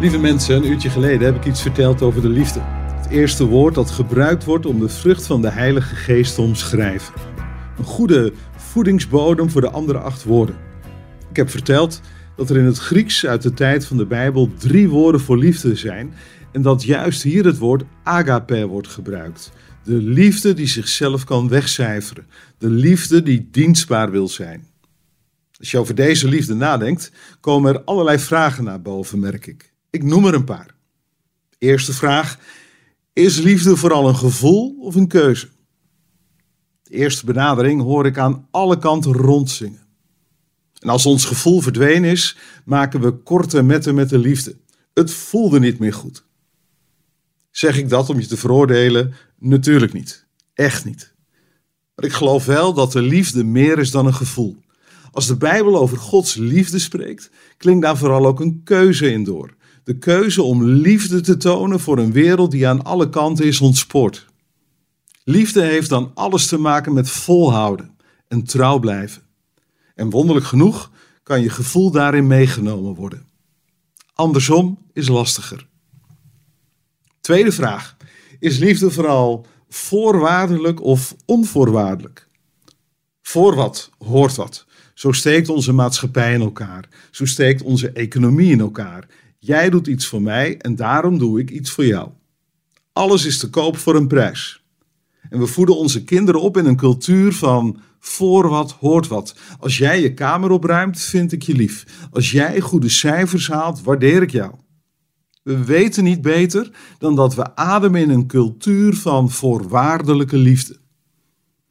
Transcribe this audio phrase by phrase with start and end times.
[0.00, 2.60] Lieve mensen, een uurtje geleden heb ik iets verteld over de liefde.
[2.62, 7.14] Het eerste woord dat gebruikt wordt om de vrucht van de Heilige Geest te omschrijven.
[7.78, 10.56] Een goede voedingsbodem voor de andere acht woorden.
[11.30, 12.00] Ik heb verteld
[12.36, 15.76] dat er in het Grieks uit de tijd van de Bijbel drie woorden voor liefde
[15.76, 16.14] zijn
[16.52, 19.52] en dat juist hier het woord agape wordt gebruikt.
[19.84, 22.26] De liefde die zichzelf kan wegcijferen.
[22.58, 24.66] De liefde die dienstbaar wil zijn.
[25.58, 29.74] Als je over deze liefde nadenkt, komen er allerlei vragen naar boven, merk ik.
[29.90, 30.74] Ik noem er een paar.
[31.58, 32.38] Eerste vraag:
[33.12, 35.48] is liefde vooral een gevoel of een keuze?
[36.82, 39.86] De eerste benadering hoor ik aan alle kanten rondzingen.
[40.78, 44.56] En als ons gevoel verdwenen is, maken we korte metten met de liefde.
[44.94, 46.24] Het voelde niet meer goed.
[47.50, 49.14] Zeg ik dat om je te veroordelen?
[49.38, 50.26] Natuurlijk niet.
[50.54, 51.14] Echt niet.
[51.94, 54.56] Maar ik geloof wel dat de liefde meer is dan een gevoel.
[55.12, 59.55] Als de Bijbel over Gods liefde spreekt, klinkt daar vooral ook een keuze in door.
[59.86, 64.26] De keuze om liefde te tonen voor een wereld die aan alle kanten is ontspoord.
[65.24, 67.96] Liefde heeft dan alles te maken met volhouden
[68.28, 69.22] en trouw blijven.
[69.94, 70.90] En wonderlijk genoeg
[71.22, 73.26] kan je gevoel daarin meegenomen worden.
[74.14, 75.66] Andersom is lastiger.
[77.20, 77.96] Tweede vraag.
[78.38, 82.28] Is liefde vooral voorwaardelijk of onvoorwaardelijk?
[83.22, 84.66] Voor wat hoort wat?
[84.94, 86.88] Zo steekt onze maatschappij in elkaar.
[87.10, 89.08] Zo steekt onze economie in elkaar.
[89.46, 92.08] Jij doet iets voor mij en daarom doe ik iets voor jou.
[92.92, 94.64] Alles is te koop voor een prijs.
[95.30, 99.36] En we voeden onze kinderen op in een cultuur van voor wat hoort wat.
[99.60, 102.08] Als jij je kamer opruimt, vind ik je lief.
[102.10, 104.54] Als jij goede cijfers haalt, waardeer ik jou.
[105.42, 110.76] We weten niet beter dan dat we ademen in een cultuur van voorwaardelijke liefde.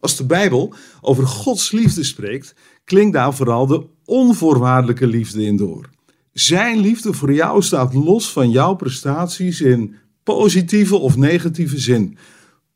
[0.00, 5.94] Als de Bijbel over Gods liefde spreekt, klinkt daar vooral de onvoorwaardelijke liefde in door.
[6.38, 12.18] Zijn liefde voor jou staat los van jouw prestaties in positieve of negatieve zin.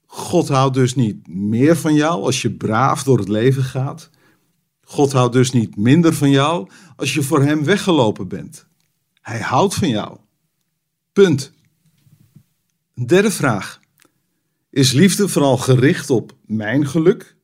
[0.07, 4.11] God houdt dus niet meer van jou als je braaf door het leven gaat.
[4.81, 8.67] God houdt dus niet minder van jou als je voor Hem weggelopen bent.
[9.21, 10.19] Hij houdt van jou.
[11.13, 11.53] Punt.
[12.95, 13.81] derde vraag.
[14.71, 17.37] Is liefde vooral gericht op mijn geluk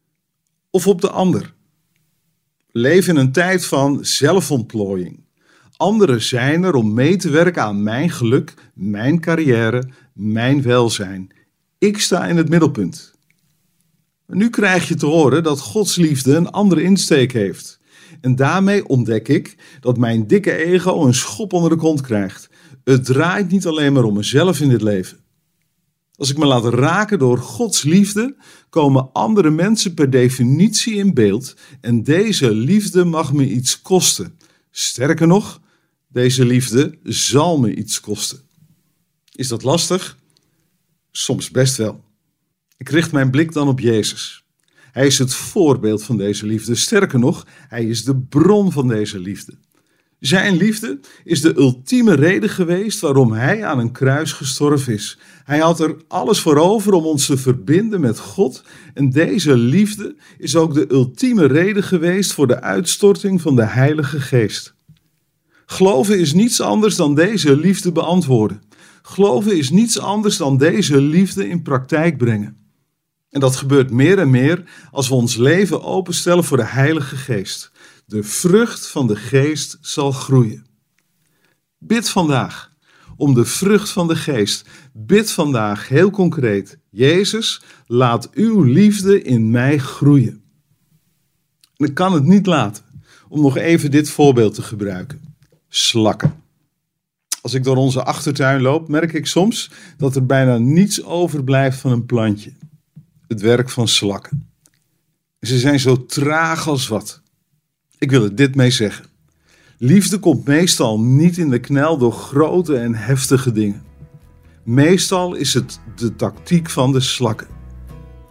[0.71, 1.55] of op de ander?
[2.71, 5.25] Leven in een tijd van zelfontplooiing.
[5.77, 11.29] Anderen zijn er om mee te werken aan mijn geluk, mijn carrière, mijn welzijn.
[11.79, 13.15] Ik sta in het middelpunt.
[14.27, 17.81] nu krijg je te horen dat Gods liefde een andere insteek heeft.
[18.21, 22.49] En daarmee ontdek ik dat mijn dikke ego een schop onder de kont krijgt.
[22.85, 25.19] Het draait niet alleen maar om mezelf in dit leven.
[26.15, 28.37] Als ik me laat raken door Gods liefde,
[28.69, 34.39] komen andere mensen per definitie in beeld en deze liefde mag me iets kosten.
[34.71, 35.61] Sterker nog,
[36.09, 38.39] deze liefde zal me iets kosten.
[39.33, 40.17] Is dat lastig?
[41.11, 42.05] Soms best wel.
[42.77, 44.45] Ik richt mijn blik dan op Jezus.
[44.93, 46.75] Hij is het voorbeeld van deze liefde.
[46.75, 49.55] Sterker nog, hij is de bron van deze liefde.
[50.19, 55.19] Zijn liefde is de ultieme reden geweest waarom hij aan een kruis gestorven is.
[55.45, 58.65] Hij had er alles voor over om ons te verbinden met God.
[58.95, 64.21] En deze liefde is ook de ultieme reden geweest voor de uitstorting van de Heilige
[64.21, 64.76] Geest.
[65.67, 68.63] Geloven is niets anders dan deze liefde beantwoorden.
[69.03, 72.57] Geloven is niets anders dan deze liefde in praktijk brengen.
[73.31, 77.73] En dat gebeurt meer en meer als we ons leven openstellen voor de Heilige Geest.
[78.07, 80.67] De vrucht van de Geest zal groeien.
[81.79, 82.73] Bid vandaag
[83.17, 84.69] om de vrucht van de Geest.
[84.93, 90.43] Bid vandaag heel concreet: Jezus, laat uw liefde in mij groeien.
[91.77, 92.85] En ik kan het niet laten
[93.29, 95.26] om nog even dit voorbeeld te gebruiken
[95.77, 96.43] slakken.
[97.43, 101.93] Als ik door onze achtertuin loop, merk ik soms dat er bijna niets overblijft van
[101.93, 102.53] een plantje.
[103.29, 104.49] Het werk van slakken.
[105.41, 107.23] Ze zijn zo traag als wat.
[107.99, 109.05] Ik wil er dit mee zeggen.
[109.79, 113.83] Liefde komt meestal niet in de knel door grote en heftige dingen.
[114.63, 117.49] Meestal is het de tactiek van de slakken.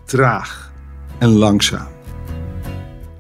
[0.06, 0.74] Traag
[1.20, 1.88] en langzaam.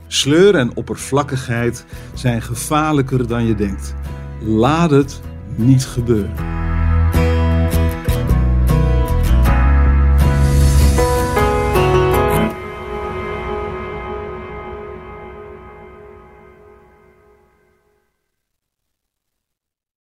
[0.07, 3.95] Sleur en oppervlakkigheid zijn gevaarlijker dan je denkt.
[4.41, 5.21] Laat het
[5.55, 6.54] niet gebeuren.